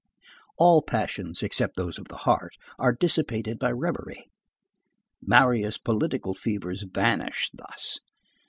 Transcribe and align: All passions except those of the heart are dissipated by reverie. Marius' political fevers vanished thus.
All 0.57 0.81
passions 0.81 1.43
except 1.43 1.75
those 1.75 1.99
of 1.99 2.07
the 2.07 2.15
heart 2.25 2.53
are 2.79 2.91
dissipated 2.91 3.59
by 3.59 3.69
reverie. 3.71 4.31
Marius' 5.21 5.77
political 5.77 6.33
fevers 6.33 6.81
vanished 6.91 7.51
thus. 7.53 7.99